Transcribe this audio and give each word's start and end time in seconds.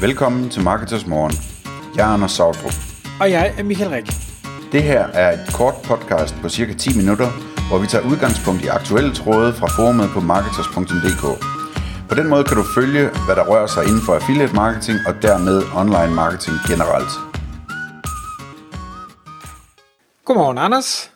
Velkommen 0.00 0.50
til 0.50 0.62
Marketers 0.62 1.06
Morgen. 1.06 1.32
Jeg 1.96 2.08
er 2.08 2.12
Anders 2.14 2.32
Sautrup. 2.32 2.72
Og 3.20 3.30
jeg 3.30 3.54
er 3.58 3.62
Michael 3.62 3.90
Rik. 3.90 4.06
Det 4.72 4.82
her 4.82 5.02
er 5.06 5.32
et 5.32 5.54
kort 5.54 5.74
podcast 5.84 6.34
på 6.42 6.48
cirka 6.48 6.72
10 6.72 6.96
minutter, 6.96 7.28
hvor 7.68 7.78
vi 7.78 7.86
tager 7.86 8.04
udgangspunkt 8.10 8.64
i 8.64 8.66
aktuelle 8.66 9.14
tråde 9.14 9.52
fra 9.52 9.66
forumet 9.66 10.08
på 10.14 10.20
marketers.dk. 10.20 11.24
På 12.08 12.14
den 12.14 12.28
måde 12.28 12.44
kan 12.44 12.56
du 12.56 12.64
følge, 12.74 13.04
hvad 13.26 13.36
der 13.36 13.44
rører 13.50 13.66
sig 13.66 13.82
inden 13.88 14.02
for 14.06 14.14
affiliate 14.14 14.54
marketing 14.54 14.98
og 15.08 15.14
dermed 15.22 15.62
online 15.80 16.14
marketing 16.14 16.56
generelt. 16.70 17.12
Godmorgen, 20.24 20.58
Anders. 20.58 21.10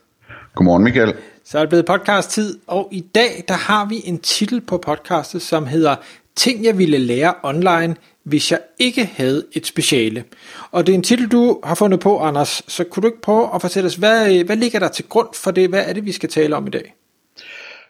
Godmorgen 0.54 0.84
Michael. 0.84 1.14
Så 1.44 1.58
er 1.58 1.62
det 1.62 1.68
blevet 1.68 1.86
podcast-tid, 1.86 2.58
og 2.66 2.88
i 2.90 3.00
dag 3.00 3.44
der 3.48 3.54
har 3.54 3.84
vi 3.84 4.02
en 4.04 4.18
titel 4.18 4.60
på 4.60 4.78
podcastet, 4.78 5.42
som 5.42 5.66
hedder 5.66 5.96
Ting 6.36 6.64
jeg 6.64 6.78
ville 6.78 6.98
lære 6.98 7.34
online, 7.42 7.96
hvis 8.24 8.50
jeg 8.50 8.60
ikke 8.79 9.11
havde 9.16 9.44
et 9.52 9.66
speciale. 9.66 10.25
Og 10.70 10.86
det 10.86 10.93
er 10.93 10.96
en 10.96 11.02
titel, 11.02 11.29
du 11.29 11.61
har 11.64 11.74
fundet 11.74 12.00
på, 12.00 12.18
Anders, 12.18 12.62
så 12.68 12.84
kunne 12.84 13.00
du 13.02 13.07
ikke 13.07 13.22
prøve 13.22 13.54
at 13.54 13.61
fortælle 13.61 13.86
os, 13.86 13.94
hvad, 13.94 14.44
hvad 14.44 14.57
ligger 14.57 14.79
der 14.79 14.88
til 14.88 15.04
grund 15.08 15.29
for 15.34 15.50
det? 15.50 15.68
Hvad 15.68 15.84
er 15.86 15.93
det, 15.93 16.07
vi 16.07 16.12
skal 16.12 16.29
tale 16.29 16.57
om 16.57 16.66
i 16.66 16.71
dag? 16.71 16.94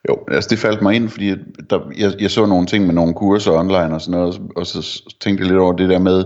Jo, 0.09 0.19
altså 0.29 0.48
det 0.51 0.59
faldt 0.59 0.83
mig 0.83 0.95
ind, 0.95 1.09
fordi 1.09 1.31
der, 1.70 1.81
jeg, 1.98 2.12
jeg 2.20 2.31
så 2.31 2.47
nogle 2.47 2.67
ting 2.67 2.87
med 2.87 2.95
nogle 2.95 3.15
kurser 3.15 3.53
online 3.53 3.95
og 3.95 4.01
sådan 4.01 4.20
noget, 4.20 4.41
og 4.56 4.67
så 4.67 5.03
tænkte 5.20 5.43
jeg 5.43 5.51
lidt 5.51 5.61
over 5.61 5.73
det 5.73 5.89
der 5.89 5.98
med, 5.98 6.25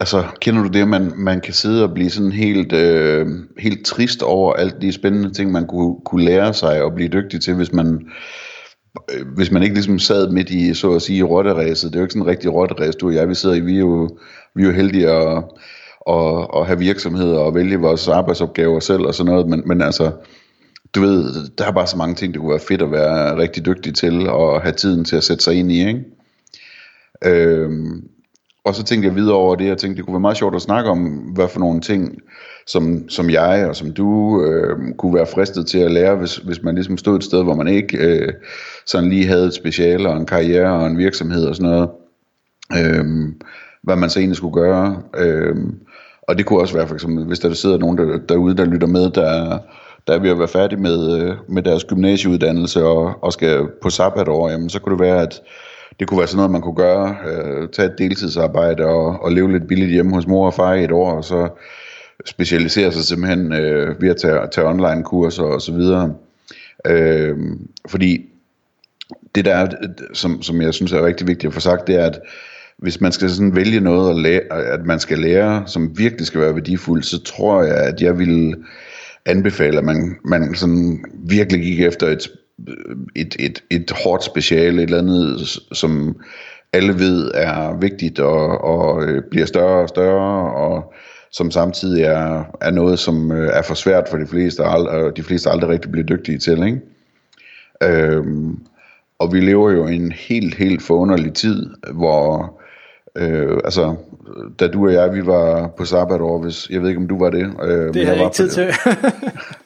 altså 0.00 0.24
kender 0.40 0.62
du 0.62 0.68
det, 0.68 0.88
man, 0.88 1.12
man 1.16 1.40
kan 1.40 1.54
sidde 1.54 1.82
og 1.82 1.94
blive 1.94 2.10
sådan 2.10 2.32
helt, 2.32 2.72
øh, 2.72 3.26
helt 3.58 3.86
trist 3.86 4.22
over 4.22 4.52
alt 4.52 4.82
de 4.82 4.92
spændende 4.92 5.32
ting, 5.32 5.52
man 5.52 5.66
kunne, 5.66 5.94
kunne 6.04 6.24
lære 6.24 6.54
sig 6.54 6.82
og 6.82 6.94
blive 6.94 7.08
dygtig 7.08 7.40
til, 7.40 7.54
hvis 7.54 7.72
man, 7.72 8.06
Øh, 9.14 9.26
hvis 9.36 9.50
man 9.50 9.62
ikke 9.62 9.74
ligesom 9.74 9.98
sad 9.98 10.30
midt 10.30 10.50
i, 10.50 10.74
så 10.74 10.92
at 10.92 11.02
sige, 11.02 11.22
rotteræset. 11.22 11.90
Det 11.90 11.96
er 11.96 12.00
jo 12.00 12.04
ikke 12.04 12.12
sådan 12.12 12.22
en 12.22 12.28
rigtig 12.28 12.52
rotteræs, 12.52 12.96
du 12.96 13.06
og 13.06 13.14
jeg, 13.14 13.28
vi 13.28 13.34
sidder 13.34 13.54
i, 13.54 13.60
vi 13.60 13.74
er 13.74 13.80
jo, 13.80 14.18
vi 14.54 14.62
er 14.62 14.66
jo 14.66 14.72
heldige 14.72 15.10
at, 15.10 15.44
at, 16.08 16.48
at 16.56 16.66
have 16.66 16.78
virksomheder 16.78 17.38
og 17.38 17.54
vælge 17.54 17.76
vores 17.76 18.08
arbejdsopgaver 18.08 18.80
selv 18.80 19.02
og 19.02 19.14
sådan 19.14 19.32
noget, 19.32 19.48
men, 19.48 19.62
men 19.66 19.82
altså, 19.82 20.12
du 20.94 21.00
ved, 21.00 21.48
der 21.58 21.64
er 21.66 21.72
bare 21.72 21.86
så 21.86 21.96
mange 21.96 22.14
ting, 22.14 22.32
det 22.32 22.40
kunne 22.40 22.50
være 22.50 22.60
fedt 22.68 22.82
at 22.82 22.92
være 22.92 23.36
rigtig 23.36 23.66
dygtig 23.66 23.94
til, 23.94 24.28
og 24.28 24.62
have 24.62 24.72
tiden 24.72 25.04
til 25.04 25.16
at 25.16 25.24
sætte 25.24 25.44
sig 25.44 25.54
ind 25.54 25.72
i, 25.72 25.88
ikke? 25.88 26.04
Øhm, 27.24 28.08
og 28.66 28.74
så 28.74 28.82
tænkte 28.82 29.08
jeg 29.08 29.16
videre 29.16 29.36
over 29.36 29.54
det, 29.54 29.72
og 29.72 29.78
tænkte, 29.78 29.96
det 29.96 30.04
kunne 30.04 30.14
være 30.14 30.20
meget 30.20 30.36
sjovt 30.36 30.54
at 30.54 30.62
snakke 30.62 30.90
om, 30.90 30.98
hvad 31.34 31.48
for 31.48 31.60
nogle 31.60 31.80
ting, 31.80 32.18
som, 32.66 33.08
som 33.08 33.30
jeg 33.30 33.66
og 33.68 33.76
som 33.76 33.92
du 33.92 34.42
øh, 34.44 34.94
kunne 34.98 35.14
være 35.14 35.26
fristet 35.26 35.66
til 35.66 35.78
at 35.78 35.90
lære, 35.90 36.16
hvis, 36.16 36.36
hvis 36.36 36.62
man 36.62 36.74
ligesom 36.74 36.98
stod 36.98 37.16
et 37.16 37.24
sted, 37.24 37.42
hvor 37.42 37.54
man 37.54 37.68
ikke 37.68 37.98
øh, 37.98 38.32
sådan 38.86 39.10
lige 39.10 39.26
havde 39.26 39.46
et 39.46 39.54
speciale 39.54 40.08
og 40.08 40.16
en 40.16 40.26
karriere 40.26 40.72
og 40.72 40.86
en 40.86 40.98
virksomhed 40.98 41.46
og 41.46 41.56
sådan 41.56 41.70
noget. 41.70 41.90
Øh, 42.78 43.04
hvad 43.82 43.96
man 43.96 44.10
så 44.10 44.18
egentlig 44.18 44.36
skulle 44.36 44.54
gøre. 44.54 45.02
Øh, 45.16 45.56
og 46.28 46.38
det 46.38 46.46
kunne 46.46 46.60
også 46.60 46.74
være 46.74 46.86
for 46.86 46.94
eksempel, 46.94 47.24
hvis 47.24 47.38
der 47.38 47.52
sidder 47.52 47.78
nogen 47.78 47.98
der, 47.98 48.18
derude, 48.28 48.56
der 48.56 48.64
lytter 48.64 48.86
med, 48.86 49.10
der, 49.10 49.58
der 50.06 50.14
er 50.14 50.18
ved 50.18 50.30
at 50.30 50.38
være 50.38 50.48
færdig 50.48 50.78
med, 50.78 51.22
øh, 51.22 51.34
med 51.48 51.62
deres 51.62 51.84
gymnasieuddannelse 51.84 52.84
og, 52.84 53.14
og 53.22 53.32
skal 53.32 53.68
på 53.82 53.90
sabbatår, 53.90 54.50
jamen 54.50 54.68
så 54.68 54.80
kunne 54.80 54.92
det 54.98 55.04
være, 55.04 55.22
at 55.22 55.42
det 56.00 56.08
kunne 56.08 56.18
være 56.18 56.26
sådan 56.26 56.36
noget, 56.36 56.50
man 56.50 56.60
kunne 56.60 56.74
gøre, 56.74 57.16
øh, 57.26 57.68
tage 57.68 57.88
et 57.88 57.98
deltidsarbejde 57.98 58.84
og, 58.84 59.22
og 59.22 59.32
leve 59.32 59.52
lidt 59.52 59.68
billigt 59.68 59.90
hjemme 59.90 60.14
hos 60.14 60.26
mor 60.26 60.46
og 60.46 60.54
far 60.54 60.74
i 60.74 60.84
et 60.84 60.92
år, 60.92 61.12
og 61.12 61.24
så 61.24 61.48
specialisere 62.24 62.92
sig 62.92 63.04
simpelthen 63.04 63.52
øh, 63.52 64.02
ved 64.02 64.08
at 64.10 64.16
tage, 64.16 64.40
tage 64.52 64.68
online 64.68 65.04
kurser 65.04 65.42
og 65.42 65.62
så 65.62 65.72
videre. 65.72 66.14
Øh, 66.86 67.36
fordi 67.88 68.26
det 69.34 69.44
der 69.44 69.54
er, 69.54 69.68
som, 70.12 70.42
som 70.42 70.62
jeg 70.62 70.74
synes 70.74 70.92
er 70.92 71.06
rigtig 71.06 71.26
vigtigt 71.26 71.48
at 71.48 71.54
få 71.54 71.60
sagt, 71.60 71.86
det 71.86 71.94
er, 71.94 72.04
at 72.04 72.20
hvis 72.78 73.00
man 73.00 73.12
skal 73.12 73.30
sådan 73.30 73.56
vælge 73.56 73.80
noget 73.80 74.10
at, 74.10 74.16
lære, 74.16 74.40
at 74.50 74.86
man 74.86 75.00
skal 75.00 75.18
lære, 75.18 75.62
som 75.66 75.98
virkelig 75.98 76.26
skal 76.26 76.40
være 76.40 76.54
værdifuldt, 76.54 77.06
så 77.06 77.22
tror 77.22 77.62
jeg, 77.62 77.76
at 77.76 78.00
jeg 78.00 78.18
vil 78.18 78.54
anbefale, 79.26 79.78
at 79.78 79.84
man, 79.84 80.16
man 80.24 80.54
sådan 80.54 81.04
virkelig 81.14 81.62
gik 81.62 81.80
efter 81.80 82.06
et 82.06 82.28
et, 83.16 83.36
et, 83.38 83.64
et 83.70 83.90
hårdt 84.04 84.24
speciale, 84.24 84.76
et 84.76 84.82
eller 84.82 84.98
andet, 84.98 85.40
som 85.72 86.16
alle 86.72 86.98
ved 86.98 87.30
er 87.34 87.76
vigtigt 87.80 88.20
og, 88.20 88.64
og 88.64 89.04
øh, 89.04 89.22
bliver 89.30 89.46
større 89.46 89.82
og 89.82 89.88
større, 89.88 90.52
og 90.54 90.94
som 91.30 91.50
samtidig 91.50 92.02
er, 92.02 92.44
er 92.60 92.70
noget, 92.70 92.98
som 92.98 93.32
øh, 93.32 93.50
er 93.52 93.62
for 93.62 93.74
svært 93.74 94.08
for 94.10 94.16
de 94.16 94.26
fleste, 94.26 94.60
og 94.60 95.16
de 95.16 95.22
fleste 95.22 95.50
aldrig 95.50 95.70
rigtig 95.70 95.92
bliver 95.92 96.06
dygtige 96.06 96.38
til. 96.38 96.62
Ikke? 96.62 96.80
Øhm, 97.82 98.58
og 99.18 99.32
vi 99.32 99.40
lever 99.40 99.70
jo 99.70 99.86
i 99.86 99.96
en 99.96 100.12
helt, 100.12 100.54
helt 100.54 100.82
forunderlig 100.82 101.34
tid, 101.34 101.70
hvor 101.92 102.58
øh, 103.16 103.60
altså, 103.64 103.94
da 104.60 104.68
du 104.68 104.86
og 104.86 104.92
jeg, 104.92 105.14
vi 105.14 105.26
var 105.26 105.68
på 105.76 105.84
sabbatår, 105.84 106.42
hvis, 106.42 106.70
jeg 106.70 106.80
ved 106.80 106.88
ikke, 106.88 107.00
om 107.00 107.08
du 107.08 107.18
var 107.18 107.30
det. 107.30 107.52
Øh, 107.62 107.94
det 107.94 108.06
har 108.06 108.14
jeg 108.14 108.22
ikke 108.22 108.34
tid 108.34 108.48
til. 108.48 108.66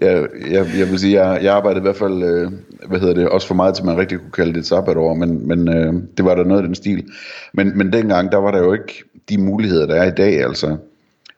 jeg, 0.00 0.26
jeg, 0.50 0.66
jeg 0.78 0.90
vil 0.90 0.98
sige, 0.98 1.24
jeg, 1.24 1.42
jeg 1.42 1.54
arbejdede 1.54 1.80
i 1.80 1.82
hvert 1.82 1.96
fald, 1.96 2.22
øh, 2.22 2.52
hvad 2.88 3.00
hedder 3.00 3.14
det, 3.14 3.28
også 3.28 3.46
for 3.46 3.54
meget 3.54 3.74
til 3.74 3.84
man 3.84 3.98
rigtig 3.98 4.18
kunne 4.18 4.30
kalde 4.30 4.52
det 4.52 4.58
et 4.58 4.66
sabbatår, 4.66 5.14
men, 5.14 5.48
men 5.48 5.68
øh, 5.68 5.92
det 6.16 6.24
var 6.24 6.34
der 6.34 6.44
noget 6.44 6.62
af 6.62 6.66
den 6.66 6.74
stil. 6.74 7.04
Men, 7.52 7.78
men 7.78 7.92
dengang, 7.92 8.32
der 8.32 8.38
var 8.38 8.50
der 8.50 8.58
jo 8.58 8.72
ikke 8.72 9.04
de 9.28 9.38
muligheder, 9.38 9.86
der 9.86 9.94
er 9.94 10.06
i 10.06 10.14
dag, 10.14 10.44
altså. 10.44 10.76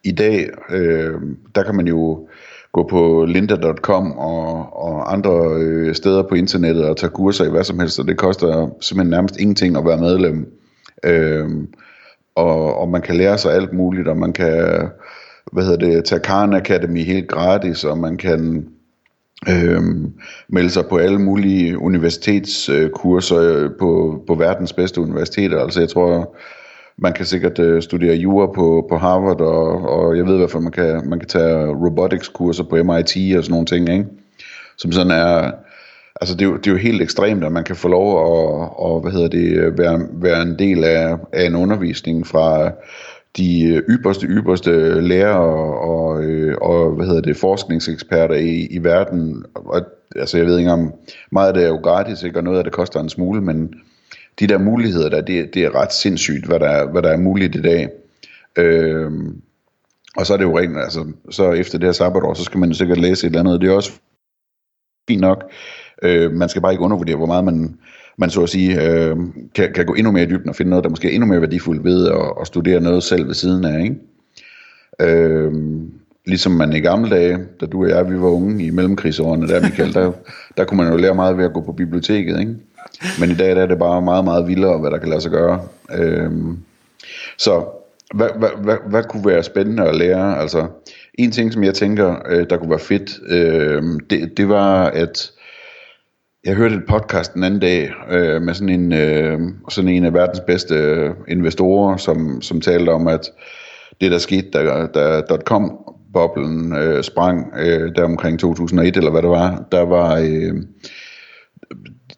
I 0.04 0.12
dag, 0.12 0.48
øh, 0.70 1.14
der 1.54 1.62
kan 1.62 1.74
man 1.74 1.86
jo 1.86 2.28
gå 2.72 2.88
på 2.90 3.24
linda.com 3.24 4.12
og, 4.12 4.76
og 4.84 5.12
andre 5.12 5.56
øh, 5.56 5.94
steder 5.94 6.22
på 6.22 6.34
internettet 6.34 6.84
og 6.84 6.96
tage 6.96 7.10
kurser 7.10 7.44
i 7.44 7.50
hvad 7.50 7.64
som 7.64 7.78
helst, 7.78 7.98
og 7.98 8.08
det 8.08 8.16
koster 8.16 8.70
simpelthen 8.80 9.10
nærmest 9.10 9.36
ingenting 9.40 9.76
at 9.76 9.84
være 9.84 9.98
medlem. 9.98 10.52
Øh, 11.04 11.48
og, 12.34 12.78
og 12.78 12.88
man 12.88 13.02
kan 13.02 13.16
lære 13.16 13.38
sig 13.38 13.54
alt 13.54 13.72
muligt, 13.72 14.08
og 14.08 14.16
man 14.16 14.32
kan 14.32 14.88
hvad 15.52 15.64
hedder 15.64 15.86
det, 15.86 16.04
tage 16.04 16.20
Khan 16.20 16.52
Academy 16.52 17.04
helt 17.04 17.28
gratis, 17.28 17.84
og 17.84 17.98
man 17.98 18.16
kan 18.16 18.68
øh, 19.48 19.82
melde 20.48 20.70
sig 20.70 20.84
på 20.86 20.96
alle 20.96 21.18
mulige 21.18 21.78
universitetskurser 21.78 23.38
øh, 23.40 23.70
på, 23.78 24.22
på 24.26 24.34
verdens 24.34 24.72
bedste 24.72 25.00
universiteter. 25.00 25.60
Altså 25.60 25.80
jeg 25.80 25.88
tror, 25.88 26.36
man 26.98 27.12
kan 27.12 27.26
sikkert 27.26 27.58
øh, 27.58 27.82
studere 27.82 28.16
jura 28.16 28.46
på, 28.46 28.86
på 28.88 28.96
Harvard, 28.96 29.40
og, 29.40 29.88
og 29.88 30.16
jeg 30.16 30.26
ved 30.26 30.34
i 30.34 30.38
hvert 30.38 30.50
fald, 30.50 30.62
man 30.62 30.72
kan, 30.72 31.08
man 31.08 31.18
kan 31.18 31.28
tage 31.28 31.66
robotics-kurser 31.66 32.64
på 32.64 32.76
MIT 32.76 33.36
og 33.36 33.44
sådan 33.44 33.50
nogle 33.50 33.66
ting, 33.66 33.88
ikke? 33.88 34.06
som 34.78 34.92
sådan 34.92 35.10
er, 35.10 35.50
altså 36.20 36.34
det 36.34 36.42
er, 36.42 36.48
jo, 36.50 36.56
det 36.56 36.66
er 36.66 36.70
jo 36.70 36.76
helt 36.76 37.02
ekstremt, 37.02 37.44
at 37.44 37.52
man 37.52 37.64
kan 37.64 37.76
få 37.76 37.88
lov 37.88 38.08
at, 38.10 38.70
og, 38.76 39.00
hvad 39.00 39.12
hedder 39.12 39.28
det, 39.28 39.78
være, 39.78 40.06
være 40.12 40.42
en 40.42 40.58
del 40.58 40.84
af, 40.84 41.16
af 41.32 41.46
en 41.46 41.56
undervisning 41.56 42.26
fra 42.26 42.70
de 43.36 43.62
øh, 43.62 43.82
ypperste, 43.88 44.26
ypperste 44.26 45.00
lærere 45.00 45.40
og, 45.40 45.80
og, 45.80 46.24
øh, 46.24 46.56
og 46.60 46.90
hvad 46.90 47.06
hedder 47.06 47.20
det, 47.20 47.36
forskningseksperter 47.36 48.34
i, 48.34 48.66
i 48.66 48.84
verden. 48.84 49.44
Og, 49.54 49.82
altså 50.16 50.36
jeg 50.38 50.46
ved 50.46 50.58
ikke 50.58 50.70
om, 50.70 50.92
meget 51.32 51.48
af 51.48 51.54
det 51.54 51.64
er 51.64 51.68
jo 51.68 51.76
gratis, 51.76 52.22
ikke? 52.22 52.38
og 52.38 52.44
noget 52.44 52.58
af 52.58 52.64
det 52.64 52.72
koster 52.72 53.00
en 53.00 53.08
smule, 53.08 53.40
men 53.40 53.74
de 54.40 54.46
der 54.46 54.58
muligheder 54.58 55.08
der, 55.08 55.20
det, 55.20 55.54
det 55.54 55.64
er 55.64 55.74
ret 55.74 55.92
sindssygt, 55.92 56.46
hvad 56.46 56.60
der, 56.60 56.90
hvad 56.90 57.02
der 57.02 57.08
er 57.08 57.16
muligt 57.16 57.56
i 57.56 57.62
dag. 57.62 57.88
Øhm, 58.58 59.42
og 60.16 60.26
så 60.26 60.32
er 60.32 60.36
det 60.36 60.44
jo 60.44 60.58
rent, 60.58 60.78
altså, 60.78 61.12
så 61.30 61.52
efter 61.52 61.78
det 61.78 61.86
her 61.86 61.92
sabbatår, 61.92 62.34
så 62.34 62.44
skal 62.44 62.60
man 62.60 62.68
jo 62.68 62.74
sikkert 62.74 62.98
læse 62.98 63.26
et 63.26 63.30
eller 63.30 63.40
andet, 63.40 63.60
det 63.60 63.70
er 63.70 63.74
også 63.74 63.92
fint 65.08 65.20
nok. 65.20 65.50
Øh, 66.02 66.32
man 66.32 66.48
skal 66.48 66.62
bare 66.62 66.72
ikke 66.72 66.84
undervurdere, 66.84 67.16
hvor 67.16 67.26
meget 67.26 67.44
man, 67.44 67.76
man 68.16 68.30
så 68.30 68.42
at 68.42 68.48
sige 68.48 68.82
øh, 68.82 69.16
kan, 69.54 69.72
kan 69.72 69.86
gå 69.86 69.94
endnu 69.94 70.12
mere 70.12 70.22
i 70.22 70.26
dybden 70.26 70.48
og 70.48 70.56
finde 70.56 70.70
noget, 70.70 70.84
der 70.84 70.90
måske 70.90 71.08
er 71.08 71.14
endnu 71.14 71.26
mere 71.26 71.40
værdifuldt 71.40 71.84
ved 71.84 72.08
at, 72.08 72.32
at 72.40 72.46
studere 72.46 72.80
noget 72.80 73.02
selv 73.02 73.26
ved 73.26 73.34
siden 73.34 73.64
af. 73.64 73.82
Ikke? 73.82 73.96
Øh, 75.00 75.52
ligesom 76.26 76.52
man 76.52 76.72
i 76.72 76.80
gamle 76.80 77.10
dage, 77.10 77.38
da 77.60 77.66
du 77.66 77.82
og 77.82 77.88
jeg 77.88 78.10
vi 78.10 78.20
var 78.20 78.28
unge 78.28 78.64
i 78.64 78.70
mellemkrigsårene, 78.70 79.48
der, 79.48 79.60
Michael, 79.60 79.94
der, 79.98 80.12
der 80.56 80.64
kunne 80.64 80.82
man 80.82 80.92
jo 80.92 80.98
lære 80.98 81.14
meget 81.14 81.36
ved 81.36 81.44
at 81.44 81.52
gå 81.52 81.60
på 81.60 81.72
biblioteket. 81.72 82.40
Ikke? 82.40 82.54
Men 83.20 83.30
i 83.30 83.34
dag 83.34 83.56
der 83.56 83.62
er 83.62 83.66
det 83.66 83.78
bare 83.78 84.02
meget, 84.02 84.24
meget 84.24 84.48
vildere, 84.48 84.78
hvad 84.78 84.90
der 84.90 84.98
kan 84.98 85.08
lade 85.08 85.20
sig 85.20 85.30
gøre. 85.30 85.60
Øh, 85.94 86.30
så 87.38 87.64
hvad, 88.14 88.28
hvad, 88.36 88.48
hvad, 88.62 88.76
hvad 88.86 89.02
kunne 89.02 89.26
være 89.26 89.42
spændende 89.42 89.84
at 89.84 89.96
lære? 89.96 90.38
Altså, 90.38 90.66
en 91.14 91.30
ting, 91.30 91.52
som 91.52 91.64
jeg 91.64 91.74
tænker, 91.74 92.16
øh, 92.28 92.46
der 92.50 92.56
kunne 92.56 92.70
være 92.70 92.78
fedt, 92.78 93.20
øh, 93.28 93.82
det, 94.10 94.36
det 94.36 94.48
var, 94.48 94.84
at 94.84 95.30
jeg 96.44 96.54
hørte 96.56 96.74
et 96.74 96.86
podcast 96.88 97.34
den 97.34 97.44
anden 97.44 97.60
dag 97.60 97.90
øh, 98.10 98.42
med 98.42 98.54
sådan 98.54 98.80
en, 98.80 98.92
øh, 98.92 99.40
sådan 99.68 99.90
en 99.90 100.04
af 100.04 100.14
verdens 100.14 100.40
bedste 100.40 100.74
øh, 100.74 101.10
investorer, 101.28 101.96
som, 101.96 102.42
som 102.42 102.60
talte 102.60 102.90
om, 102.90 103.06
at 103.06 103.30
det 104.00 104.10
der 104.10 104.18
skete, 104.18 104.50
da, 104.50 104.86
da 105.20 105.36
.com-boblen 105.44 106.72
øh, 106.76 107.02
sprang 107.02 107.52
øh, 107.58 107.94
der 107.96 108.04
omkring 108.04 108.38
2001, 108.38 108.96
eller 108.96 109.10
hvad 109.10 109.22
det 109.22 109.30
var, 109.30 109.64
der 109.72 109.80
var, 109.80 110.16
øh, 110.16 110.54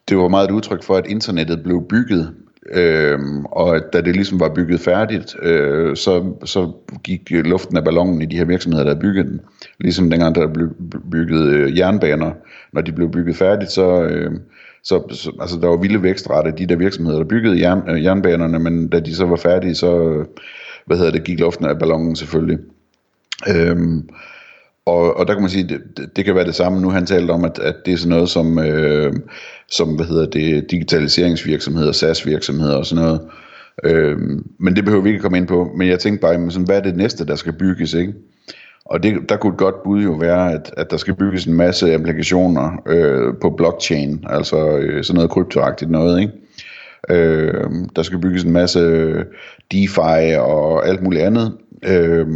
det 0.08 0.16
var 0.16 0.28
meget 0.28 0.48
et 0.48 0.54
udtryk 0.54 0.82
for, 0.82 0.94
at 0.96 1.06
internettet 1.06 1.62
blev 1.62 1.82
bygget 1.88 2.34
Øhm, 2.70 3.44
og 3.44 3.80
da 3.92 4.00
det 4.00 4.16
ligesom 4.16 4.40
var 4.40 4.54
bygget 4.54 4.80
færdigt, 4.80 5.36
øh, 5.42 5.96
så, 5.96 6.34
så 6.44 6.72
gik 7.04 7.30
luften 7.30 7.76
af 7.76 7.84
ballonen 7.84 8.22
i 8.22 8.26
de 8.26 8.36
her 8.36 8.44
virksomheder, 8.44 8.84
der 8.84 9.00
byggede 9.00 9.28
den. 9.28 9.40
Ligesom 9.80 10.10
dengang, 10.10 10.34
der 10.34 10.46
blev 10.46 10.68
bygget 11.10 11.46
øh, 11.48 11.78
jernbaner. 11.78 12.32
Når 12.72 12.80
de 12.80 12.92
blev 12.92 13.10
bygget 13.10 13.36
færdigt, 13.36 13.70
så, 13.70 14.02
øh, 14.02 14.30
så, 14.84 15.02
så 15.10 15.32
altså, 15.40 15.58
der 15.60 15.68
var 15.68 15.76
vilde 15.76 16.02
vækstrate 16.02 16.52
de 16.58 16.66
der 16.66 16.76
virksomheder, 16.76 17.18
der 17.18 17.26
byggede 17.26 17.60
jern, 17.60 17.82
øh, 17.88 18.04
jernbanerne, 18.04 18.58
men 18.58 18.88
da 18.88 19.00
de 19.00 19.14
så 19.14 19.26
var 19.26 19.36
færdige, 19.36 19.74
så 19.74 20.24
hvad 20.86 20.96
hedder 20.96 21.12
det, 21.12 21.24
gik 21.24 21.40
luften 21.40 21.66
af 21.66 21.78
ballonen 21.78 22.16
selvfølgelig. 22.16 22.58
Øhm, 23.48 24.08
og, 24.86 25.16
og 25.16 25.26
der 25.26 25.32
kan 25.32 25.42
man 25.42 25.50
sige, 25.50 25.68
det, 25.68 26.16
det 26.16 26.24
kan 26.24 26.34
være 26.34 26.44
det 26.44 26.54
samme. 26.54 26.80
Nu 26.80 26.90
han 26.90 27.06
talt 27.06 27.30
om, 27.30 27.44
at, 27.44 27.58
at 27.58 27.74
det 27.86 27.92
er 27.92 27.96
sådan 27.96 28.10
noget 28.10 28.28
som, 28.28 28.58
øh, 28.58 29.12
som 29.70 29.96
hvad 29.96 30.06
hedder 30.06 30.26
det, 30.26 30.70
digitaliseringsvirksomheder, 30.70 31.92
SaaS-virksomheder 31.92 32.76
og 32.76 32.86
sådan 32.86 33.04
noget. 33.04 33.20
Øh, 33.84 34.18
men 34.58 34.76
det 34.76 34.84
behøver 34.84 35.02
vi 35.02 35.08
ikke 35.08 35.22
komme 35.22 35.38
ind 35.38 35.46
på. 35.46 35.70
Men 35.76 35.88
jeg 35.88 35.98
tænkte 35.98 36.20
bare, 36.20 36.50
sådan, 36.50 36.66
hvad 36.66 36.76
er 36.76 36.82
det 36.82 36.96
næste, 36.96 37.26
der 37.26 37.34
skal 37.34 37.52
bygges, 37.52 37.94
ikke? 37.94 38.14
Og 38.84 39.02
det, 39.02 39.28
der 39.28 39.36
kunne 39.36 39.52
et 39.52 39.58
godt 39.58 39.82
bud 39.84 40.02
jo 40.02 40.12
være, 40.12 40.52
at, 40.52 40.74
at 40.76 40.90
der 40.90 40.96
skal 40.96 41.14
bygges 41.14 41.44
en 41.44 41.54
masse 41.54 41.94
applikationer 41.94 42.82
øh, 42.86 43.34
på 43.40 43.50
blockchain, 43.50 44.24
altså 44.28 44.78
øh, 44.78 45.04
sådan 45.04 45.14
noget 45.14 45.30
kryptoagtigt 45.30 45.90
noget, 45.90 46.20
ikke? 46.20 46.32
Øh, 47.08 47.70
der 47.96 48.02
skal 48.02 48.18
bygges 48.18 48.44
en 48.44 48.52
masse 48.52 48.78
øh, 48.78 49.24
DeFi 49.72 50.36
og 50.38 50.88
alt 50.88 51.02
muligt 51.02 51.22
andet. 51.22 51.52
Øh, 51.84 52.26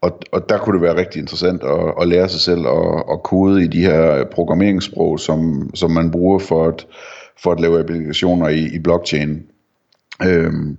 og, 0.00 0.20
og 0.32 0.48
der 0.48 0.58
kunne 0.58 0.74
det 0.74 0.82
være 0.82 0.96
rigtig 0.96 1.20
interessant 1.20 1.62
at, 1.62 1.94
at 2.00 2.08
lære 2.08 2.28
sig 2.28 2.40
selv 2.40 2.66
at, 2.66 3.04
at 3.12 3.22
kode 3.22 3.64
i 3.64 3.66
de 3.66 3.82
her 3.82 4.24
programmeringssprog, 4.24 5.20
som, 5.20 5.70
som 5.74 5.90
man 5.90 6.10
bruger 6.10 6.38
for 6.38 6.68
at, 6.68 6.86
for 7.42 7.52
at 7.52 7.60
lave 7.60 7.80
applikationer 7.80 8.48
i, 8.48 8.74
i 8.74 8.78
blockchain. 8.78 9.42
Øhm, 10.24 10.76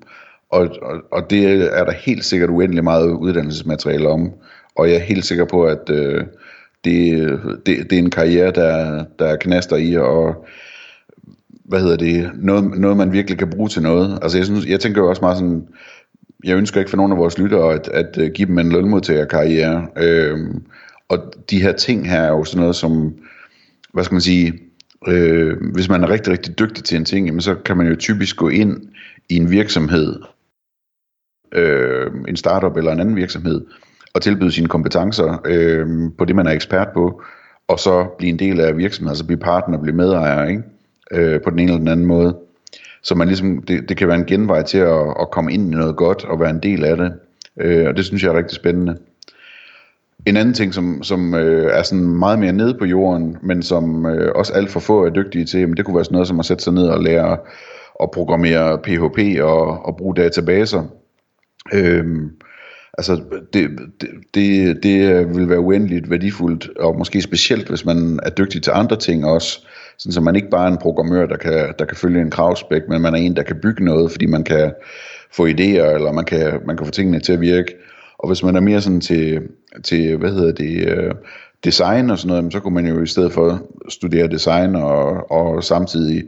og, 0.50 0.70
og, 0.82 1.02
og 1.12 1.30
det 1.30 1.46
er 1.78 1.86
der 1.86 1.92
helt 1.92 2.26
sikkert 2.26 2.50
uendelig 2.50 2.84
meget 2.84 3.12
uddannelsesmateriale 3.12 4.10
om. 4.10 4.32
Og 4.76 4.90
jeg 4.90 4.96
er 4.96 5.00
helt 5.04 5.26
sikker 5.26 5.46
på, 5.46 5.64
at 5.64 5.90
øh, 5.90 6.26
det, 6.84 7.40
det, 7.66 7.90
det 7.90 7.94
er 7.94 8.00
en 8.00 8.10
karriere, 8.10 8.52
der, 8.52 9.06
der 9.20 9.26
er 9.26 9.36
knaster 9.36 9.76
i, 9.76 9.98
og 9.98 10.46
hvad 11.70 11.80
hedder 11.80 11.98
det, 11.98 12.32
noget, 12.36 12.80
noget 12.80 12.98
man 12.98 13.12
virkelig 13.12 13.38
kan 13.38 13.50
bruge 13.50 13.70
til 13.70 13.82
noget. 13.82 14.20
Altså 14.22 14.38
jeg, 14.38 14.46
synes, 14.46 14.66
jeg 14.66 14.80
tænker 14.80 15.02
jo 15.02 15.10
også 15.10 15.22
meget 15.22 15.38
sådan, 15.38 15.68
jeg 16.44 16.58
ønsker 16.58 16.80
ikke 16.80 16.90
for 16.90 16.98
nogen 16.98 17.12
af 17.12 17.18
vores 17.18 17.38
lyttere 17.38 17.74
at, 17.74 17.88
at 17.88 18.18
uh, 18.18 18.28
give 18.34 18.48
dem 18.48 18.60
en 18.60 18.72
lønmodtagerkarriere. 18.72 19.88
Øhm, 19.98 20.64
og 21.10 21.34
de 21.50 21.62
her 21.62 21.72
ting 21.72 22.10
her 22.10 22.22
er 22.22 22.30
jo 22.30 22.44
sådan 22.44 22.60
noget 22.60 22.76
som, 22.76 23.14
hvad 23.94 24.04
skal 24.04 24.16
man 24.16 24.22
sige, 24.22 24.54
øh, 25.08 25.58
hvis 25.74 25.90
man 25.90 26.04
er 26.04 26.10
rigtig, 26.10 26.34
rigtig 26.34 26.60
dygtig 26.60 26.84
til 26.84 26.98
en 26.98 27.06
ting, 27.06 27.26
jamen, 27.26 27.42
så 27.42 27.56
kan 27.56 27.78
man 27.78 27.88
jo 27.88 27.96
typisk 27.96 28.36
gå 28.36 28.50
ind 28.50 28.82
i 29.30 29.36
en 29.36 29.52
virksomhed, 29.52 30.20
øh, 31.54 32.12
en 32.28 32.36
startup 32.36 32.78
eller 32.78 32.92
en 32.92 33.00
anden 33.00 33.16
virksomhed, 33.16 33.66
og 34.14 34.22
tilbyde 34.22 34.52
sine 34.52 34.68
kompetencer 34.68 35.42
øh, 35.46 35.88
på 36.18 36.26
det, 36.26 36.36
man 36.36 36.48
er 36.48 36.52
ekspert 36.52 36.88
på, 36.94 37.22
og 37.68 37.80
så 37.80 38.08
blive 38.18 38.30
en 38.30 38.40
del 38.40 38.60
af 38.60 38.78
virksomheden, 38.78 39.12
altså 39.12 39.26
blive 39.26 39.40
partner, 39.40 39.82
blive 39.82 39.96
medejer, 39.96 40.46
ikke? 40.46 40.64
Øh, 41.12 41.42
på 41.42 41.50
den 41.50 41.60
ene 41.60 41.72
eller 41.72 41.80
den 41.80 41.88
anden 41.88 42.06
måde. 42.06 42.38
Så 43.04 43.16
man 43.16 43.28
ligesom, 43.28 43.62
det, 43.62 43.90
det 43.90 43.98
kan 43.98 44.08
være 44.08 44.18
en 44.18 44.26
genvej 44.26 44.64
til 44.64 44.78
at, 44.78 45.08
at 45.22 45.32
komme 45.32 45.54
ind 45.54 45.74
i 45.74 45.76
noget 45.76 45.96
godt 45.96 46.26
og 46.26 46.40
være 46.40 46.50
en 46.50 46.60
del 46.64 46.86
af 46.86 46.98
det. 46.98 47.14
Øh, 47.58 47.88
og 47.88 47.98
det 47.98 48.06
synes 48.06 48.24
jeg 48.24 48.30
er 48.30 48.38
rigtig 48.38 48.56
spændende. 48.56 48.98
En 50.26 50.38
anden 50.38 50.54
ting, 50.54 50.74
som, 50.74 51.04
som 51.04 51.34
øh, 51.34 51.72
er 51.74 51.84
sådan 51.84 52.06
meget 52.06 52.40
mere 52.40 52.52
nede 52.52 52.74
på 52.74 52.86
jorden, 52.86 53.38
men 53.42 53.64
som 53.64 54.06
øh, 54.06 54.32
også 54.36 54.54
alt 54.54 54.70
for 54.70 54.80
få 54.80 55.06
er 55.06 55.10
dygtige 55.10 55.46
til, 55.46 55.68
men 55.68 55.78
det 55.78 55.86
kunne 55.86 55.96
være 55.96 56.06
sådan 56.06 56.14
noget 56.14 56.28
som 56.28 56.40
at 56.40 56.46
sætte 56.46 56.64
sig 56.64 56.74
ned 56.74 56.88
og 56.88 57.04
lære 57.04 57.38
at 58.04 58.12
programmere 58.12 58.78
PHP 58.78 59.42
og, 59.42 59.86
og 59.86 59.98
bruge 59.98 60.16
databaser. 60.16 60.84
Øhm, 61.74 62.32
altså 62.98 63.22
det, 63.54 63.70
det, 64.02 64.10
det, 64.34 64.84
det 64.84 65.28
vil 65.36 65.50
være 65.50 65.60
uendeligt 65.60 66.10
værdifuldt, 66.10 66.70
og 66.80 66.98
måske 66.98 67.22
specielt, 67.22 67.70
hvis 67.70 67.86
man 67.86 68.20
er 68.24 68.30
dygtig 68.30 68.64
til 68.64 68.72
andre 68.76 68.96
ting 68.96 69.26
også. 69.26 69.68
Sådan 70.00 70.14
så 70.14 70.22
man 70.22 70.36
ikke 70.36 70.50
bare 70.50 70.68
er 70.68 70.72
en 70.72 70.78
programmør, 70.78 71.26
der 71.26 71.38
kan, 71.38 71.74
der 71.80 71.86
kan 71.86 71.98
følge 71.98 72.22
en 72.22 72.32
kravspæk, 72.32 72.82
men 72.90 73.02
man 73.02 73.14
er 73.14 73.18
en, 73.18 73.36
der 73.36 73.44
kan 73.44 73.60
bygge 73.62 73.86
noget, 73.86 74.12
fordi 74.12 74.26
man 74.26 74.44
kan 74.44 74.74
få 75.32 75.48
idéer, 75.48 75.96
eller 75.96 76.12
man 76.12 76.26
kan, 76.26 76.60
man 76.66 76.78
kan 76.78 76.86
få 76.86 76.92
tingene 76.92 77.20
til 77.20 77.34
at 77.34 77.42
virke. 77.42 77.76
Og 78.18 78.28
hvis 78.28 78.44
man 78.44 78.56
er 78.56 78.60
mere 78.60 78.82
sådan 78.82 79.02
til, 79.02 79.42
til 79.84 80.18
hvad 80.18 80.32
hedder 80.32 80.52
det, 80.52 80.88
øh, 80.88 81.12
design 81.64 82.10
og 82.10 82.20
sådan 82.20 82.36
noget, 82.36 82.54
så 82.54 82.60
kunne 82.60 82.74
man 82.74 82.88
jo 82.88 83.04
i 83.04 83.08
stedet 83.08 83.34
for 83.34 83.62
studere 83.90 84.28
design 84.28 84.76
og, 84.76 85.32
og 85.32 85.64
samtidig 85.64 86.24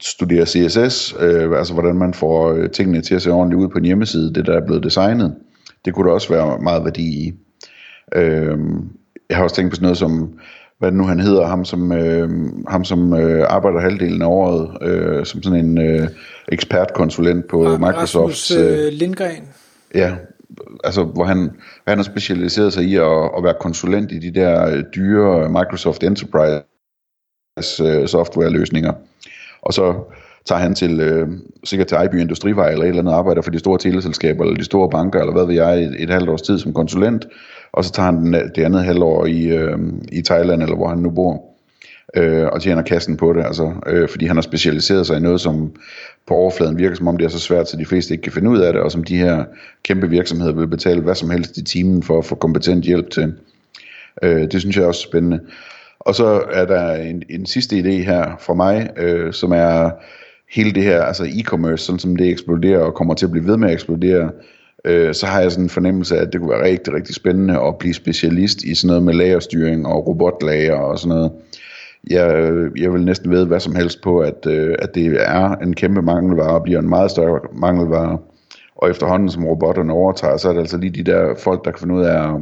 studere 0.00 0.46
CSS, 0.46 1.14
øh, 1.20 1.58
altså 1.58 1.74
hvordan 1.74 1.96
man 1.96 2.14
får 2.14 2.52
øh, 2.52 2.70
tingene 2.70 3.00
til 3.00 3.14
at 3.14 3.22
se 3.22 3.30
ordentligt 3.30 3.60
ud 3.60 3.68
på 3.68 3.78
en 3.78 3.84
hjemmeside, 3.84 4.34
det 4.34 4.46
der 4.46 4.56
er 4.60 4.66
blevet 4.66 4.84
designet. 4.84 5.34
Det 5.84 5.94
kunne 5.94 6.08
der 6.08 6.14
også 6.14 6.28
være 6.28 6.58
meget 6.58 6.84
værdi 6.84 7.02
i. 7.02 7.32
Øh, 8.14 8.58
jeg 9.28 9.36
har 9.36 9.44
også 9.44 9.56
tænkt 9.56 9.70
på 9.70 9.74
sådan 9.74 9.84
noget 9.84 9.98
som 9.98 10.38
hvad 10.80 10.92
nu 10.92 11.04
han 11.04 11.20
hedder, 11.20 11.46
ham 11.46 11.64
som, 11.64 11.92
øh, 11.92 12.28
ham 12.68 12.84
som 12.84 13.14
øh, 13.14 13.46
arbejder 13.48 13.80
halvdelen 13.80 14.22
af 14.22 14.26
året 14.26 14.82
øh, 14.82 15.26
som 15.26 15.42
sådan 15.42 15.64
en 15.64 15.78
øh, 15.78 16.08
ekspertkonsulent 16.48 17.48
på 17.48 17.66
Rasmus, 17.66 17.80
Microsofts... 17.80 18.50
Øh, 18.50 18.86
øh, 18.86 18.92
Lindgren. 18.92 19.48
Ja, 19.94 20.14
altså 20.84 21.04
hvor 21.04 21.24
han, 21.24 21.50
han 21.88 21.98
har 21.98 22.02
specialiseret 22.02 22.72
sig 22.72 22.84
i 22.84 22.96
at, 22.96 23.30
at 23.36 23.44
være 23.44 23.54
konsulent 23.60 24.12
i 24.12 24.18
de 24.18 24.40
der 24.40 24.66
øh, 24.66 24.84
dyre 24.94 25.48
Microsoft 25.48 26.02
Enterprise 26.02 26.64
øh, 27.84 28.08
software 28.08 28.50
løsninger. 28.50 28.92
Og 29.62 29.74
så 29.74 29.94
tager 30.50 30.62
han 30.62 30.74
til, 30.74 31.00
øh, 31.00 31.28
sikkert 31.64 31.88
til 31.88 31.94
Ejby 31.94 32.14
Industrivej 32.20 32.70
eller 32.70 32.84
et 32.84 32.88
eller 32.88 33.02
andet 33.02 33.12
arbejder 33.12 33.42
for 33.42 33.50
de 33.50 33.58
store 33.58 33.78
teleselskaber 33.78 34.44
eller 34.44 34.56
de 34.56 34.64
store 34.64 34.90
banker, 34.90 35.20
eller 35.20 35.32
hvad 35.32 35.46
ved 35.46 35.54
jeg, 35.54 35.82
et, 35.82 35.94
et 35.98 36.10
halvt 36.10 36.28
års 36.28 36.42
tid 36.42 36.58
som 36.58 36.72
konsulent, 36.72 37.26
og 37.72 37.84
så 37.84 37.92
tager 37.92 38.12
han 38.12 38.24
den, 38.24 38.32
det 38.32 38.62
andet 38.64 38.84
halvår 38.84 39.26
i, 39.26 39.48
øh, 39.48 39.78
i 40.12 40.22
Thailand, 40.22 40.62
eller 40.62 40.76
hvor 40.76 40.88
han 40.88 40.98
nu 40.98 41.10
bor, 41.10 41.44
øh, 42.16 42.46
og 42.46 42.62
tjener 42.62 42.82
kassen 42.82 43.16
på 43.16 43.32
det, 43.32 43.44
altså, 43.44 43.72
øh, 43.86 44.08
fordi 44.08 44.26
han 44.26 44.36
har 44.36 44.42
specialiseret 44.42 45.06
sig 45.06 45.16
i 45.16 45.20
noget, 45.20 45.40
som 45.40 45.72
på 46.26 46.34
overfladen 46.34 46.78
virker 46.78 46.96
som 46.96 47.08
om 47.08 47.16
det 47.16 47.24
er 47.24 47.28
så 47.28 47.40
svært, 47.40 47.68
så 47.68 47.76
de 47.76 47.86
fleste 47.86 48.14
ikke 48.14 48.22
kan 48.22 48.32
finde 48.32 48.50
ud 48.50 48.58
af 48.58 48.72
det, 48.72 48.82
og 48.82 48.92
som 48.92 49.04
de 49.04 49.16
her 49.16 49.44
kæmpe 49.82 50.10
virksomheder 50.10 50.52
vil 50.52 50.68
betale 50.68 51.00
hvad 51.00 51.14
som 51.14 51.30
helst 51.30 51.56
i 51.56 51.64
timen 51.64 52.02
for 52.02 52.18
at 52.18 52.24
få 52.24 52.34
kompetent 52.34 52.84
hjælp 52.84 53.10
til. 53.10 53.34
Øh, 54.22 54.50
det 54.52 54.60
synes 54.60 54.76
jeg 54.76 54.82
er 54.82 54.88
også 54.88 55.02
spændende. 55.02 55.40
Og 56.00 56.14
så 56.14 56.42
er 56.52 56.64
der 56.64 56.94
en, 56.94 57.22
en 57.30 57.46
sidste 57.46 57.76
idé 57.76 57.90
her 57.90 58.36
fra 58.40 58.54
mig, 58.54 58.90
øh, 58.96 59.32
som 59.32 59.52
er 59.52 59.90
hele 60.50 60.72
det 60.72 60.82
her, 60.82 61.02
altså 61.02 61.24
e-commerce, 61.24 61.76
sådan 61.76 61.98
som 61.98 62.16
det 62.16 62.28
eksploderer 62.28 62.80
og 62.80 62.94
kommer 62.94 63.14
til 63.14 63.26
at 63.26 63.32
blive 63.32 63.46
ved 63.46 63.56
med 63.56 63.68
at 63.68 63.74
eksplodere, 63.74 64.30
øh, 64.84 65.14
så 65.14 65.26
har 65.26 65.40
jeg 65.40 65.50
sådan 65.52 65.64
en 65.64 65.70
fornemmelse 65.70 66.16
af, 66.16 66.22
at 66.22 66.32
det 66.32 66.40
kunne 66.40 66.50
være 66.50 66.64
rigtig, 66.64 66.94
rigtig 66.94 67.14
spændende 67.14 67.60
at 67.60 67.78
blive 67.78 67.94
specialist 67.94 68.62
i 68.62 68.74
sådan 68.74 68.86
noget 68.86 69.02
med 69.02 69.14
lagerstyring 69.14 69.86
og 69.86 70.06
robotlager 70.06 70.74
og 70.74 70.98
sådan 70.98 71.16
noget. 71.16 71.32
Jeg, 72.10 72.34
øh, 72.34 72.82
jeg 72.82 72.92
vil 72.92 73.04
næsten 73.04 73.30
ved 73.30 73.46
hvad 73.46 73.60
som 73.60 73.74
helst 73.74 74.02
på, 74.02 74.18
at, 74.18 74.46
øh, 74.46 74.74
at 74.78 74.94
det 74.94 75.16
er 75.20 75.56
en 75.56 75.74
kæmpe 75.74 76.02
mangelvare 76.02 76.54
og 76.54 76.62
bliver 76.62 76.78
en 76.78 76.88
meget 76.88 77.10
større 77.10 77.40
mangelvare. 77.52 78.18
Og 78.76 78.90
efterhånden 78.90 79.30
som 79.30 79.44
robotterne 79.44 79.92
overtager, 79.92 80.36
så 80.36 80.48
er 80.48 80.52
det 80.52 80.60
altså 80.60 80.76
lige 80.76 81.04
de 81.04 81.10
der 81.10 81.34
folk, 81.38 81.64
der 81.64 81.70
kan 81.70 81.80
finde 81.80 81.94
ud 81.94 82.02
af 82.02 82.34
at, 82.34 82.40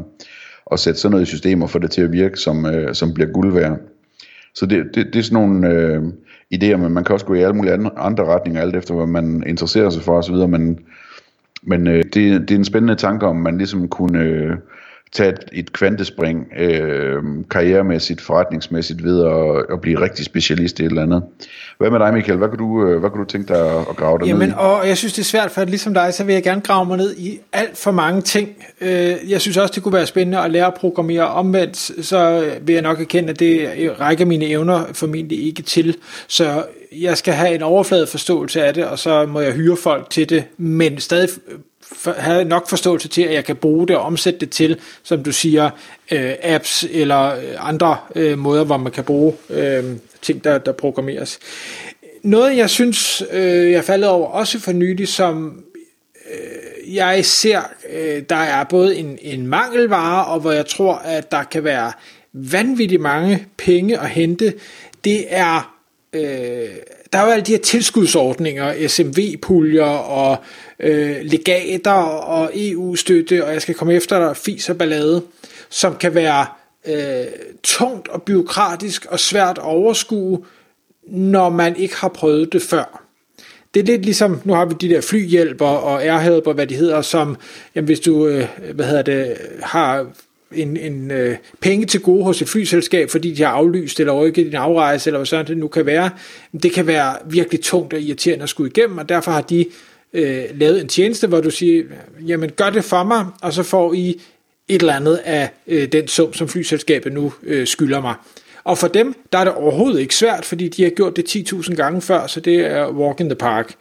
at 0.72 0.80
sætte 0.80 1.00
sådan 1.00 1.10
noget 1.10 1.26
i 1.26 1.30
system 1.30 1.62
og 1.62 1.70
få 1.70 1.78
det 1.78 1.90
til 1.90 2.02
at 2.02 2.12
virke, 2.12 2.36
som, 2.36 2.66
øh, 2.66 2.94
som 2.94 3.14
bliver 3.14 3.32
guld 3.32 3.52
værd. 3.52 3.78
Så 4.58 4.66
det, 4.66 4.84
det, 4.94 5.06
det 5.06 5.16
er 5.16 5.22
sådan 5.22 5.46
nogle 5.46 5.68
øh, 5.68 6.02
idéer, 6.54 6.76
men 6.76 6.92
man 6.92 7.04
kan 7.04 7.12
også 7.12 7.26
gå 7.26 7.34
i 7.34 7.42
alle 7.42 7.56
mulige 7.56 7.72
andre, 7.72 7.90
andre 7.96 8.24
retninger, 8.24 8.62
alt 8.62 8.76
efter 8.76 8.94
hvad 8.94 9.06
man 9.06 9.42
interesserer 9.46 9.90
sig 9.90 10.02
for 10.02 10.18
osv., 10.18 10.34
men, 10.34 10.78
men 11.62 11.86
øh, 11.86 12.04
det, 12.04 12.14
det 12.14 12.50
er 12.50 12.56
en 12.56 12.64
spændende 12.64 12.94
tanke 12.94 13.26
om, 13.26 13.36
man 13.36 13.58
ligesom 13.58 13.88
kunne 13.88 14.20
øh, 14.20 14.56
tage 15.12 15.28
et, 15.28 15.38
et 15.52 15.72
kvantespring 15.72 16.46
øh, 16.58 17.22
karrieremæssigt, 17.50 18.20
forretningsmæssigt 18.20 19.04
ved 19.04 19.24
at, 19.24 19.66
at 19.72 19.80
blive 19.80 20.00
rigtig 20.00 20.24
specialist 20.24 20.80
i 20.80 20.82
et 20.82 20.88
eller 20.88 21.02
andet. 21.02 21.22
Hvad 21.78 21.90
med 21.90 21.98
dig, 21.98 22.14
Michael? 22.14 22.38
Hvad 22.38 22.48
kan 22.48 22.58
du, 22.58 22.86
øh, 22.86 23.00
hvad 23.00 23.10
kan 23.10 23.18
du 23.18 23.24
tænke 23.24 23.54
dig 23.54 23.78
at 23.78 23.96
grave 23.96 24.18
dig 24.18 24.26
Jamen, 24.26 24.48
ned 24.48 24.56
i? 24.56 24.58
og 24.58 24.88
jeg 24.88 24.96
synes, 24.96 25.12
det 25.12 25.20
er 25.20 25.24
svært, 25.24 25.50
for 25.50 25.60
at 25.60 25.70
ligesom 25.70 25.94
dig, 25.94 26.14
så 26.14 26.24
vil 26.24 26.32
jeg 26.32 26.42
gerne 26.42 26.60
grave 26.60 26.86
mig 26.86 26.96
ned 26.96 27.16
i 27.16 27.40
alt 27.52 27.78
for 27.78 27.90
mange 27.90 28.22
ting. 28.22 28.48
Øh, 28.80 29.16
jeg 29.28 29.40
synes 29.40 29.56
også, 29.56 29.72
det 29.74 29.82
kunne 29.82 29.92
være 29.92 30.06
spændende 30.06 30.38
at 30.38 30.50
lære 30.50 30.66
at 30.66 30.74
programmere 30.74 31.26
omvendt, 31.26 32.06
så 32.06 32.50
vil 32.62 32.72
jeg 32.72 32.82
nok 32.82 33.00
erkende, 33.00 33.30
at 33.30 33.38
det 33.38 33.70
rækker 34.00 34.24
mine 34.24 34.46
evner 34.46 34.84
formentlig 34.92 35.46
ikke 35.46 35.62
til. 35.62 35.96
Så 36.28 36.64
jeg 36.92 37.18
skal 37.18 37.34
have 37.34 37.54
en 37.54 37.62
overfladeforståelse 37.62 38.64
af 38.64 38.74
det, 38.74 38.84
og 38.84 38.98
så 38.98 39.26
må 39.26 39.40
jeg 39.40 39.52
hyre 39.52 39.76
folk 39.76 40.10
til 40.10 40.28
det, 40.28 40.44
men 40.56 40.98
stadig 40.98 41.28
for, 41.82 42.44
nok 42.44 42.68
forståelse 42.68 43.08
til, 43.08 43.22
at 43.22 43.34
jeg 43.34 43.44
kan 43.44 43.56
bruge 43.56 43.88
det 43.88 43.96
og 43.96 44.02
omsætte 44.02 44.40
det 44.40 44.50
til, 44.50 44.80
som 45.02 45.22
du 45.22 45.32
siger, 45.32 45.70
øh, 46.12 46.34
apps 46.42 46.84
eller 46.90 47.34
øh, 47.34 47.68
andre 47.68 47.96
øh, 48.14 48.38
måder, 48.38 48.64
hvor 48.64 48.76
man 48.76 48.92
kan 48.92 49.04
bruge 49.04 49.34
øh, 49.50 49.84
ting, 50.22 50.44
der, 50.44 50.58
der 50.58 50.72
programmeres. 50.72 51.38
Noget, 52.22 52.56
jeg 52.56 52.70
synes, 52.70 53.22
øh, 53.32 53.70
jeg 53.70 53.84
faldet 53.84 54.10
over 54.10 54.28
også 54.28 54.60
for 54.60 54.72
nylig, 54.72 55.08
som 55.08 55.64
øh, 56.30 56.94
jeg 56.94 57.24
ser, 57.24 57.60
øh, 57.92 58.22
der 58.30 58.36
er 58.36 58.64
både 58.64 58.96
en, 58.96 59.18
en 59.22 59.46
mangelvare, 59.46 60.24
og 60.24 60.40
hvor 60.40 60.52
jeg 60.52 60.66
tror, 60.66 60.94
at 60.94 61.30
der 61.30 61.42
kan 61.42 61.64
være 61.64 61.92
vanvittigt 62.32 63.02
mange 63.02 63.46
penge 63.56 64.00
at 64.00 64.08
hente, 64.08 64.54
det 65.04 65.24
er 65.28 65.77
øh, 66.12 66.68
der 67.12 67.18
er 67.18 67.24
jo 67.24 67.30
alle 67.30 67.44
de 67.44 67.52
her 67.52 67.58
tilskudsordninger, 67.58 68.88
SMV-puljer 68.88 69.84
og 69.84 70.36
øh, 70.80 71.16
legater 71.22 71.92
og 71.92 72.50
EU-støtte, 72.54 73.44
og 73.44 73.52
jeg 73.52 73.62
skal 73.62 73.74
komme 73.74 73.94
efter 73.94 74.18
dig, 74.18 74.36
fis 74.36 74.68
og 74.68 74.78
ballade, 74.78 75.22
som 75.68 75.96
kan 75.96 76.14
være 76.14 76.46
øh, 76.86 77.26
tungt 77.62 78.08
og 78.08 78.22
byråkratisk 78.22 79.06
og 79.06 79.20
svært 79.20 79.58
at 79.58 79.64
overskue, 79.64 80.44
når 81.06 81.50
man 81.50 81.76
ikke 81.76 81.96
har 81.96 82.08
prøvet 82.08 82.52
det 82.52 82.62
før. 82.62 83.04
Det 83.74 83.80
er 83.80 83.84
lidt 83.84 84.04
ligesom, 84.04 84.40
nu 84.44 84.52
har 84.54 84.64
vi 84.64 84.74
de 84.80 84.88
der 84.88 85.00
flyhjælper 85.00 85.66
og 85.66 86.04
airhelper, 86.04 86.52
hvad 86.52 86.66
de 86.66 86.74
hedder, 86.74 87.02
som, 87.02 87.36
jamen 87.74 87.86
hvis 87.86 88.00
du, 88.00 88.26
øh, 88.26 88.48
hvad 88.74 88.86
hedder 88.86 89.02
det, 89.02 89.36
har 89.62 90.06
en, 90.52 90.76
en 90.76 91.10
øh, 91.10 91.36
penge 91.60 91.86
til 91.86 92.00
gode 92.00 92.24
hos 92.24 92.42
et 92.42 92.48
flyselskab, 92.48 93.10
fordi 93.10 93.34
de 93.34 93.42
har 93.42 93.50
aflyst 93.50 94.00
eller 94.00 94.12
rykket 94.12 94.46
din 94.46 94.54
afrejse, 94.54 95.08
eller 95.08 95.18
hvad 95.18 95.26
sådan 95.26 95.46
det 95.46 95.56
nu 95.56 95.68
kan 95.68 95.86
være, 95.86 96.10
det 96.62 96.72
kan 96.72 96.86
være 96.86 97.16
virkelig 97.26 97.60
tungt 97.60 97.92
og 97.92 98.00
irriterende 98.00 98.42
at 98.42 98.48
skulle 98.48 98.70
igennem, 98.70 98.98
og 98.98 99.08
derfor 99.08 99.30
har 99.30 99.40
de 99.40 99.66
øh, 100.12 100.44
lavet 100.54 100.80
en 100.80 100.88
tjeneste, 100.88 101.26
hvor 101.26 101.40
du 101.40 101.50
siger, 101.50 101.84
jamen 102.26 102.50
gør 102.50 102.70
det 102.70 102.84
for 102.84 103.02
mig, 103.02 103.26
og 103.42 103.52
så 103.52 103.62
får 103.62 103.92
I 103.92 104.20
et 104.68 104.80
eller 104.80 104.94
andet 104.94 105.16
af 105.16 105.50
øh, 105.66 105.92
den 105.92 106.08
sum, 106.08 106.32
som 106.32 106.48
flyselskabet 106.48 107.12
nu 107.12 107.32
øh, 107.42 107.66
skylder 107.66 108.00
mig. 108.00 108.14
Og 108.64 108.78
for 108.78 108.88
dem, 108.88 109.14
der 109.32 109.38
er 109.38 109.44
det 109.44 109.54
overhovedet 109.54 110.00
ikke 110.00 110.14
svært, 110.14 110.44
fordi 110.44 110.68
de 110.68 110.82
har 110.82 110.90
gjort 110.90 111.16
det 111.16 111.36
10.000 111.36 111.74
gange 111.74 112.00
før, 112.00 112.26
så 112.26 112.40
det 112.40 112.66
er 112.66 112.90
walk 112.90 113.20
in 113.20 113.28
the 113.28 113.36
park. 113.36 113.74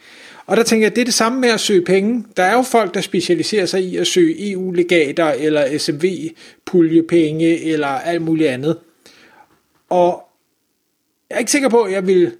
Og 0.48 0.58
der 0.58 0.64
tænker 0.64 0.86
jeg, 0.86 0.96
det 0.96 1.02
er 1.02 1.06
det 1.06 1.14
samme 1.14 1.40
med 1.40 1.50
at 1.50 1.60
søge 1.60 1.82
penge. 1.82 2.26
Der 2.38 2.44
er 2.44 2.54
jo 2.54 2.62
folk, 2.62 2.94
der 2.94 3.02
specialiserer 3.02 3.66
sig 3.66 3.84
i 3.84 3.98
at 3.98 4.08
søge 4.08 4.52
EU-legater, 4.52 5.26
eller 5.26 5.78
SMV-puljepenge, 5.78 7.64
eller 7.64 7.88
alt 7.88 8.22
muligt 8.22 8.50
andet. 8.50 8.78
Og 9.90 10.24
jeg 11.30 11.36
er 11.36 11.40
ikke 11.40 11.52
sikker 11.52 11.70
på, 11.70 11.82
at 11.82 11.92
jeg 11.92 12.08
vil 12.08 12.32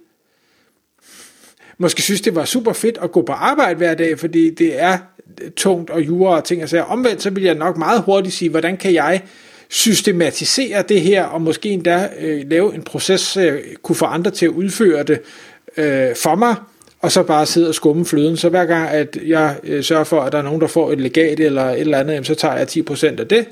måske 1.78 2.02
synes, 2.02 2.20
det 2.20 2.34
var 2.34 2.44
super 2.44 2.72
fedt 2.72 2.98
at 3.02 3.12
gå 3.12 3.22
på 3.22 3.32
arbejde 3.32 3.76
hver 3.76 3.94
dag, 3.94 4.18
fordi 4.18 4.50
det 4.50 4.82
er 4.82 4.98
tungt 5.56 5.90
og 5.90 6.06
jura 6.06 6.36
og 6.36 6.44
ting 6.44 6.62
og 6.62 6.68
sager. 6.68 6.84
Omvendt 6.84 7.22
så 7.22 7.30
vil 7.30 7.42
jeg 7.42 7.54
nok 7.54 7.76
meget 7.76 8.02
hurtigt 8.02 8.34
sige, 8.34 8.50
hvordan 8.50 8.76
kan 8.76 8.94
jeg 8.94 9.22
systematisere 9.68 10.82
det 10.82 11.00
her, 11.00 11.24
og 11.24 11.42
måske 11.42 11.68
endda 11.68 12.08
øh, 12.20 12.50
lave 12.50 12.74
en 12.74 12.82
proces, 12.82 13.36
øh, 13.36 13.60
kunne 13.82 13.96
få 13.96 14.04
andre 14.04 14.30
til 14.30 14.46
at 14.46 14.52
udføre 14.52 15.02
det 15.02 15.20
øh, 15.76 16.16
for 16.16 16.34
mig, 16.34 16.56
og 17.00 17.12
så 17.12 17.22
bare 17.22 17.46
sidde 17.46 17.68
og 17.68 17.74
skumme 17.74 18.04
fløden. 18.04 18.36
Så 18.36 18.48
hver 18.48 18.64
gang, 18.64 18.88
at 18.88 19.18
jeg 19.26 19.56
øh, 19.64 19.84
sørger 19.84 20.04
for, 20.04 20.20
at 20.20 20.32
der 20.32 20.38
er 20.38 20.42
nogen, 20.42 20.60
der 20.60 20.66
får 20.66 20.92
et 20.92 21.00
legat 21.00 21.40
eller 21.40 21.64
et 21.64 21.80
eller 21.80 21.98
andet, 21.98 22.26
så 22.26 22.34
tager 22.34 22.56
jeg 22.56 22.66
10% 22.70 23.20
af 23.20 23.28
det, 23.28 23.46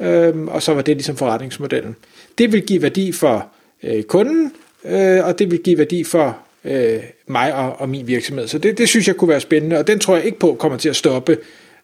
øh, 0.00 0.46
og 0.46 0.62
så 0.62 0.74
var 0.74 0.82
det 0.82 0.96
ligesom 0.96 1.16
forretningsmodellen. 1.16 1.96
Det 2.38 2.52
vil 2.52 2.62
give 2.62 2.82
værdi 2.82 3.12
for 3.12 3.46
øh, 3.82 4.02
kunden, 4.02 4.52
øh, 4.84 5.24
og 5.24 5.38
det 5.38 5.50
vil 5.50 5.58
give 5.58 5.78
værdi 5.78 6.04
for 6.04 6.38
øh, 6.64 7.00
mig 7.26 7.54
og, 7.54 7.80
og 7.80 7.88
min 7.88 8.06
virksomhed. 8.06 8.46
Så 8.48 8.58
det, 8.58 8.78
det 8.78 8.88
synes 8.88 9.08
jeg 9.08 9.16
kunne 9.16 9.28
være 9.28 9.40
spændende, 9.40 9.78
og 9.78 9.86
den 9.86 9.98
tror 9.98 10.16
jeg 10.16 10.24
ikke 10.24 10.38
på 10.38 10.56
kommer 10.58 10.78
til 10.78 10.88
at 10.88 10.96
stoppe 10.96 11.38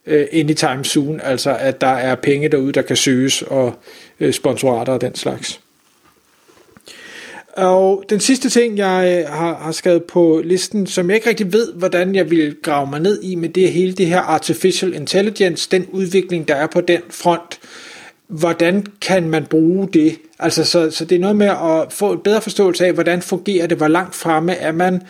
øh, 0.06 0.26
anytime 0.32 0.84
soon, 0.84 1.20
altså 1.24 1.56
at 1.60 1.80
der 1.80 1.86
er 1.86 2.14
penge 2.14 2.48
derude, 2.48 2.72
der 2.72 2.82
kan 2.82 2.96
søges, 2.96 3.42
og 3.42 3.74
øh, 4.20 4.32
sponsorater 4.32 4.92
og 4.92 5.00
den 5.00 5.14
slags. 5.14 5.60
Og 7.56 8.04
den 8.10 8.20
sidste 8.20 8.50
ting, 8.50 8.78
jeg 8.78 9.24
øh, 9.24 9.32
har, 9.32 9.54
har 9.54 9.72
skrevet 9.72 10.04
på 10.04 10.40
listen, 10.44 10.86
som 10.86 11.10
jeg 11.10 11.16
ikke 11.16 11.28
rigtig 11.28 11.52
ved, 11.52 11.72
hvordan 11.72 12.14
jeg 12.14 12.30
vil 12.30 12.56
grave 12.62 12.86
mig 12.86 13.00
ned 13.00 13.22
i, 13.22 13.34
med 13.34 13.48
det 13.48 13.72
hele 13.72 13.92
det 13.92 14.06
her 14.06 14.20
artificial 14.20 14.94
intelligence, 14.94 15.68
den 15.70 15.86
udvikling, 15.92 16.48
der 16.48 16.54
er 16.54 16.66
på 16.66 16.80
den 16.80 17.00
front, 17.10 17.60
hvordan 18.28 18.86
kan 19.00 19.28
man 19.28 19.46
bruge 19.46 19.88
det? 19.88 20.18
Altså, 20.38 20.64
så, 20.64 20.90
så 20.90 21.04
det 21.04 21.16
er 21.16 21.20
noget 21.20 21.36
med 21.36 21.46
at 21.46 21.92
få 21.92 22.12
et 22.12 22.22
bedre 22.22 22.40
forståelse 22.40 22.86
af, 22.86 22.92
hvordan 22.92 23.22
fungerer 23.22 23.66
det, 23.66 23.76
hvor 23.76 23.88
langt 23.88 24.14
fremme 24.14 24.54
er 24.54 24.72
man, 24.72 25.02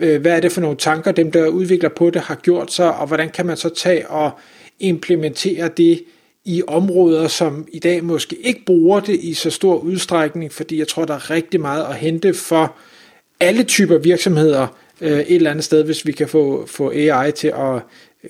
øh, 0.00 0.20
hvad 0.20 0.32
er 0.32 0.40
det 0.40 0.52
for 0.52 0.60
nogle 0.60 0.76
tanker, 0.76 1.12
dem 1.12 1.30
der 1.30 1.46
udvikler 1.46 1.88
på 1.88 2.10
det 2.10 2.22
har 2.22 2.34
gjort 2.34 2.72
sig, 2.72 2.94
og 2.94 3.06
hvordan 3.06 3.28
kan 3.28 3.46
man 3.46 3.56
så 3.56 3.68
tage 3.68 4.08
og 4.08 4.30
implementere 4.80 5.68
det 5.76 6.02
i 6.48 6.62
områder, 6.66 7.28
som 7.28 7.66
i 7.72 7.78
dag 7.78 8.04
måske 8.04 8.36
ikke 8.36 8.64
bruger 8.66 9.00
det 9.00 9.20
i 9.20 9.34
så 9.34 9.50
stor 9.50 9.76
udstrækning, 9.76 10.52
fordi 10.52 10.78
jeg 10.78 10.88
tror, 10.88 11.04
der 11.04 11.14
er 11.14 11.30
rigtig 11.30 11.60
meget 11.60 11.84
at 11.84 11.94
hente 11.94 12.34
for 12.34 12.74
alle 13.40 13.64
typer 13.64 13.98
virksomheder 13.98 14.66
øh, 15.00 15.18
et 15.18 15.34
eller 15.34 15.50
andet 15.50 15.64
sted, 15.64 15.84
hvis 15.84 16.06
vi 16.06 16.12
kan 16.12 16.28
få, 16.28 16.66
få 16.66 16.90
AI 16.90 17.32
til 17.32 17.48
at 17.48 17.82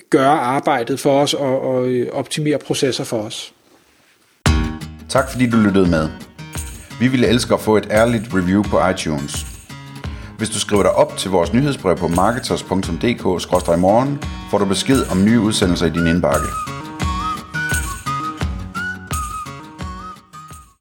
gøre 0.09 0.39
arbejdet 0.39 0.99
for 0.99 1.21
os 1.21 1.33
og, 1.33 1.61
og 1.61 1.87
øh, 1.87 2.07
optimere 2.11 2.57
processer 2.57 3.03
for 3.03 3.17
os. 3.17 3.53
Tak 5.09 5.31
fordi 5.31 5.49
du 5.49 5.57
lyttede 5.57 5.89
med. 5.89 6.09
Vi 6.99 7.07
ville 7.07 7.27
elske 7.27 7.53
at 7.53 7.59
få 7.59 7.77
et 7.77 7.87
ærligt 7.91 8.23
review 8.33 8.63
på 8.63 8.89
iTunes. 8.89 9.45
Hvis 10.37 10.49
du 10.49 10.59
skriver 10.59 10.83
dig 10.83 10.91
op 10.91 11.17
til 11.17 11.31
vores 11.31 11.53
nyhedsbrev 11.53 11.97
på 11.97 12.07
marketers.dk-morgen, 12.07 14.19
får 14.51 14.57
du 14.57 14.65
besked 14.65 15.05
om 15.11 15.25
nye 15.25 15.39
udsendelser 15.39 15.85
i 15.85 15.89
din 15.89 16.07
indbakke. 16.07 16.68